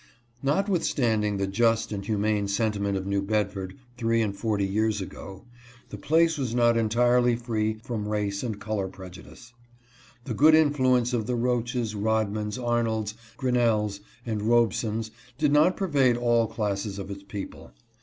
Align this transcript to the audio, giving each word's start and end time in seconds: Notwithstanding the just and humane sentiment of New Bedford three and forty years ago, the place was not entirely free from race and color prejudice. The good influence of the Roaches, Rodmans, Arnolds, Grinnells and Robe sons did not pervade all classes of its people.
Notwithstanding 0.41 1.37
the 1.37 1.45
just 1.45 1.91
and 1.91 2.03
humane 2.03 2.47
sentiment 2.47 2.97
of 2.97 3.05
New 3.05 3.21
Bedford 3.21 3.77
three 3.97 4.19
and 4.23 4.35
forty 4.35 4.65
years 4.65 4.99
ago, 4.99 5.45
the 5.89 5.97
place 5.99 6.39
was 6.39 6.55
not 6.55 6.75
entirely 6.75 7.35
free 7.35 7.75
from 7.83 8.07
race 8.07 8.41
and 8.41 8.59
color 8.59 8.87
prejudice. 8.87 9.53
The 10.23 10.33
good 10.33 10.55
influence 10.55 11.13
of 11.13 11.27
the 11.27 11.35
Roaches, 11.35 11.93
Rodmans, 11.93 12.57
Arnolds, 12.57 13.13
Grinnells 13.37 13.99
and 14.25 14.41
Robe 14.41 14.73
sons 14.73 15.11
did 15.37 15.51
not 15.51 15.77
pervade 15.77 16.17
all 16.17 16.47
classes 16.47 16.97
of 16.97 17.11
its 17.11 17.21
people. 17.21 17.71